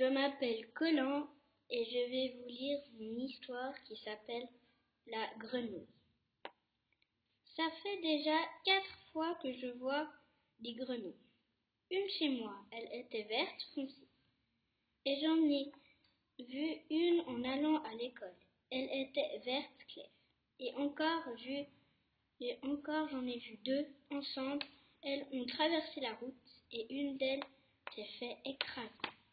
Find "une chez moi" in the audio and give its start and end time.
11.90-12.56